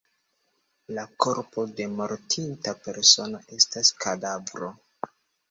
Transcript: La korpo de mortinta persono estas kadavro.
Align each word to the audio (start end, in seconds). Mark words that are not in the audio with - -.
La 0.99 1.03
korpo 1.25 1.65
de 1.81 1.87
mortinta 1.99 2.75
persono 2.87 3.43
estas 3.59 3.93
kadavro. 4.07 4.73